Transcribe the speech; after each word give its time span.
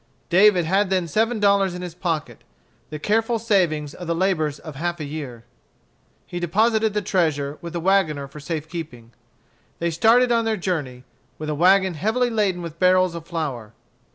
David 0.31 0.65
had 0.65 0.89
then 0.89 1.07
seven 1.07 1.39
dollars 1.39 1.75
in 1.75 1.83
his 1.83 1.93
pocket, 1.93 2.43
the 2.89 2.97
careful 2.97 3.37
savings 3.37 3.93
of 3.93 4.07
the 4.07 4.15
labors 4.15 4.57
of 4.57 4.73
half 4.75 4.99
a 4.99 5.03
year. 5.05 5.43
He 6.25 6.39
deposited 6.39 6.95
the 6.95 7.03
treasure 7.03 7.59
with 7.61 7.73
the 7.73 7.79
wagoner 7.79 8.27
for 8.27 8.39
safe 8.39 8.67
keeping. 8.67 9.11
They 9.77 9.91
started 9.91 10.31
on 10.31 10.43
their 10.43 10.57
journey, 10.57 11.03
with 11.37 11.49
a 11.51 11.53
wagon 11.53 11.93
heavily 11.93 12.31
laden 12.31 12.63
with 12.63 12.79
barrels 12.79 13.13
of 13.13 13.27
flour. 13.27 13.73